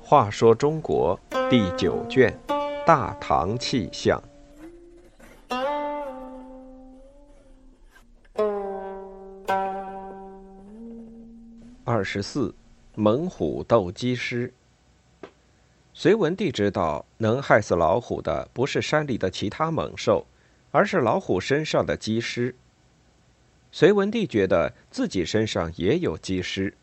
[0.00, 2.34] 话说中国第九卷
[2.86, 4.18] 《大唐气象》
[11.84, 12.54] 二十四，
[12.94, 14.50] 猛虎斗鸡狮。
[15.92, 20.26] 隋文帝知道，能害死老虎的不是山里的其他猛兽，
[20.70, 22.54] 而是老虎身上的鸡狮。
[23.70, 26.74] 隋文帝觉得自己身上也有鸡狮，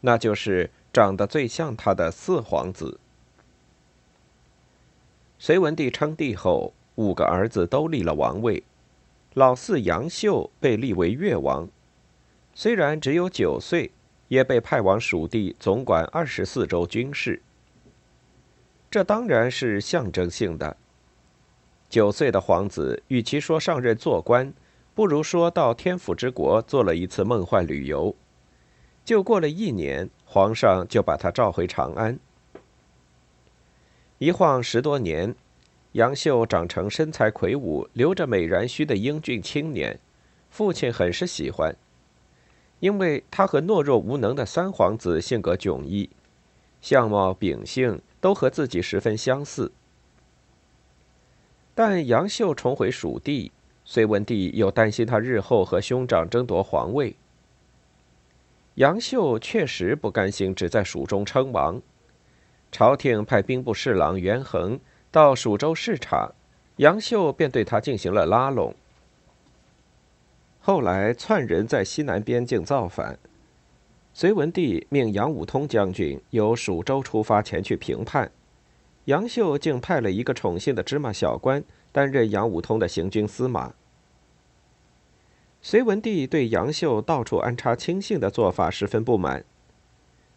[0.00, 0.70] 那就是。
[0.90, 2.98] 长得最像他的四皇子。
[5.38, 8.64] 隋文帝称帝后，五个儿子都立了王位，
[9.34, 11.68] 老四杨秀被立为越王，
[12.54, 13.92] 虽然只有九岁，
[14.28, 17.42] 也被派往蜀地总管二十四州军事。
[18.90, 20.76] 这当然是象征性的。
[21.88, 24.52] 九岁的皇子，与其说上任做官，
[24.98, 28.16] 不如说到天府之国做了一次梦幻旅游。
[29.04, 30.10] 就过了一年。
[30.24, 32.18] 皇上就把他召回长安。
[34.18, 35.34] 一晃十多年，
[35.92, 40.00] 杨秀长成身材魁梧、留着美髯须的英俊青年，
[40.50, 41.74] 父亲很是喜欢，
[42.80, 46.10] 因为他和懦弱无能的三皇子性格迥异，
[46.82, 49.70] 相貌秉性都和自己十分相似。
[51.74, 53.50] 但杨秀重回蜀地，
[53.90, 57.16] 隋文帝又担心他日后和兄长争夺皇位。
[58.74, 61.80] 杨秀确实不甘心只在蜀中称王，
[62.70, 64.78] 朝廷派兵部侍郎袁衡
[65.10, 66.32] 到蜀州视察，
[66.76, 68.74] 杨秀便对他进行了拉拢。
[70.60, 73.18] 后来篡人在西南边境造反，
[74.12, 78.30] 隋文帝命杨武通将军由蜀州出发前去平叛，
[79.06, 83.74] 杨秀竟派了一个宠幸的芝麻小官担任杨武通的行军司马。
[85.60, 89.44] 隋文帝对杨秀到处安插亲信的做法十分不满，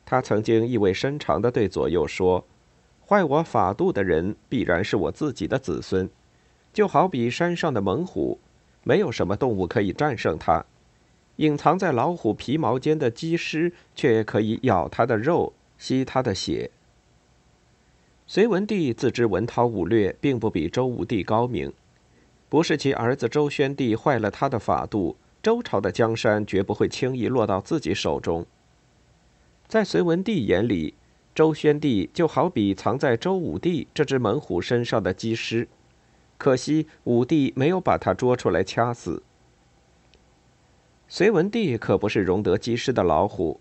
[0.04, 2.44] 他曾经意味深长地对左右说
[3.08, 6.10] ：“坏我法度的人必然是我自己的子孙，
[6.74, 8.40] 就好比山上的猛虎，
[8.84, 10.66] 没有什么动物可以战胜它；
[11.36, 16.72] 隐藏在老虎皮毛间的鸡尸，却可以咬它的肉，吸它的血。”
[18.34, 21.74] 隋文帝自知文韬武略并不比周武帝高明。
[22.48, 28.46] 不是其儿子周宣帝坏了他的法度，周朝的江山绝不会轻易落到自己手中。
[29.68, 30.94] 在隋文帝眼里，
[31.36, 35.68] 周宣帝就好比藏在周武帝这只猛虎身上的鸡尸，
[36.38, 39.22] 可惜武帝没有把他捉出来掐死。
[41.10, 43.60] 隋文帝可不是容得鸡尸的老虎，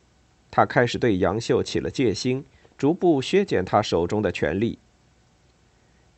[0.48, 2.44] 他开始对杨秀起了戒心，
[2.80, 4.78] 逐步削减他手中的权力。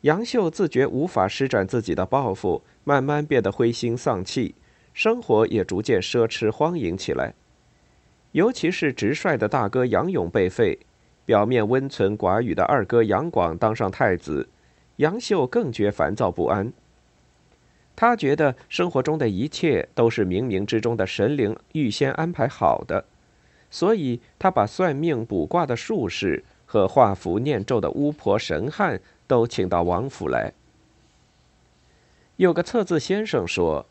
[0.03, 4.55] 杨秀自觉无法施展自己的抱负，慢慢变得灰心丧气，
[4.93, 7.33] 生活也逐渐奢侈荒淫起来。
[8.31, 10.79] 尤其是直率的大哥杨勇被废，
[11.25, 14.47] 表面温存寡语的二哥杨广当上太子，
[14.95, 16.71] 杨秀更觉烦躁不安。
[17.93, 23.03] 他觉得生活中的一切都是冥冥之中的神灵预先安排好的，
[23.69, 26.41] 所以他把算命卜卦的术士
[26.73, 28.99] 和画符念咒的巫婆神汉。
[29.25, 30.53] 都请到王府来。
[32.35, 33.85] 有个测字先生说：“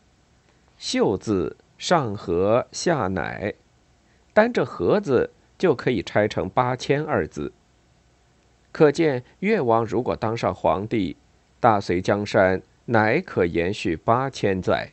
[0.77, 3.55] 秀字上合下乃，
[4.31, 7.51] 单这合字就可以拆成八千二字。
[8.71, 11.17] 可见越王如果当上皇帝，
[11.59, 14.91] 大隋江山乃可延续八千载。”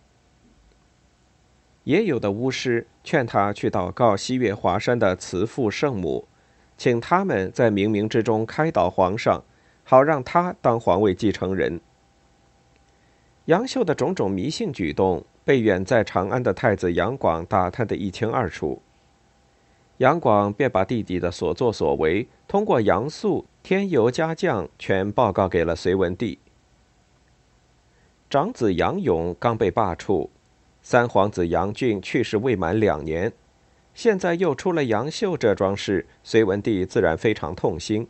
[1.85, 6.27] 也有的巫师劝他去祷告西岳华山的慈父圣母，
[6.81, 9.45] 请他们在冥冥之中开导皇上。
[9.85, 11.81] 好让他当皇位继承人。
[13.47, 18.81] 杨秀的种种迷信举动被远在长安的太子杨广打探得一清二楚。
[19.97, 26.39] 杨广便把弟弟的所作所为通过杨素添油加酱全报告给了隋文帝。
[28.31, 30.29] 长子杨勇刚被罢黜，
[30.81, 33.33] 三皇子杨俊去世未满两年，
[33.95, 38.09] 现在又出了杨秀这桩事，隋文帝自然非常痛心。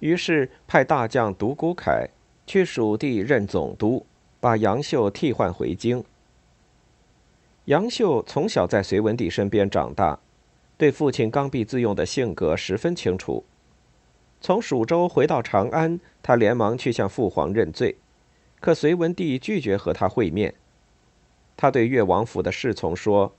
[0.00, 2.08] 于是派大将独孤凯
[2.46, 4.04] 去蜀地任总督，
[4.40, 6.04] 把杨秀替换回京。
[7.66, 10.18] 杨秀从小在隋文帝身边长大，
[10.76, 13.44] 对父亲刚愎自用的性格十分清楚。
[14.40, 17.96] 从蜀州回到长安，他连忙去向父皇认罪，
[18.58, 20.54] 可隋文帝拒绝和他会面。
[21.56, 23.34] 他对越王府的侍从说：“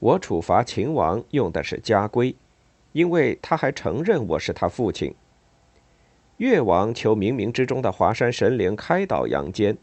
[0.00, 2.34] 我处罚秦王用的是家规，
[2.92, 5.14] 因为他还承认我是他父亲。”
[6.38, 9.76] 越王求冥冥之中的华山神灵开导杨坚，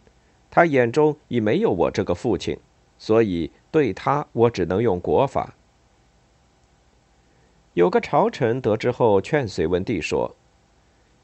[0.50, 2.58] 他眼中已没有我这个父亲，
[2.98, 5.54] 所以对他我只能用国法。
[7.76, 10.36] 有个朝臣得知后，劝隋文帝说：“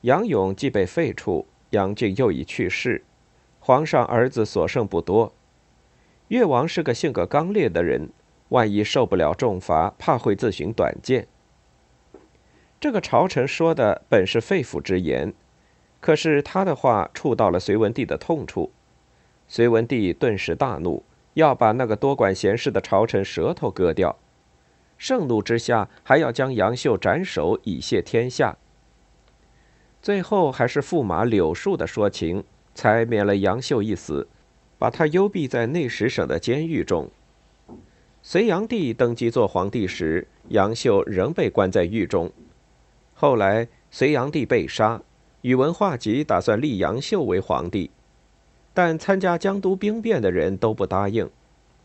[0.02, 3.04] 杨勇既被废黜，杨俊又已去世，
[3.60, 5.34] 皇上儿子所剩不多。
[6.28, 8.12] 越王是个性格刚烈的人，
[8.54, 11.28] 万一受不了重罚，怕会自寻短见。”
[12.80, 15.34] 这个朝臣说的本是肺腑之言，
[16.00, 18.72] 可是他的话触到了隋文帝的痛处，
[19.48, 21.04] 隋文帝顿时大怒，
[21.34, 24.18] 要把那个多管闲事的朝臣舌头割掉。
[24.98, 28.58] 盛怒之下，还要将杨秀斩首以谢天下。
[30.02, 32.44] 最后还是驸马柳树的说情，
[32.76, 34.28] 才免了杨秀一死，
[34.78, 37.10] 把他幽闭在内史省的监狱中。
[38.26, 42.32] 隋炀帝登基做皇帝时，杨秀仍被关在狱中。
[43.14, 45.02] 后来隋炀帝被杀，
[45.42, 47.92] 宇文化及打算立杨秀为皇帝，
[48.74, 51.30] 但参加江都兵变的人都不答应。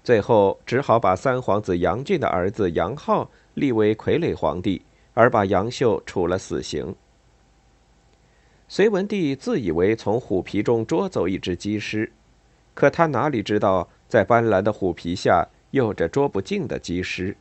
[0.04, 4.82] 最后只好把三皇子杨俊的儿子杨浩立为傀儡皇帝，
[5.14, 6.94] 而把杨秀处了死刑。
[8.68, 12.12] 隋文帝自以为从虎皮中捉走一只鸡尸，
[12.74, 17.36] 可他哪里知道，在斑斓的虎皮下有着捉不尽的鸡尸。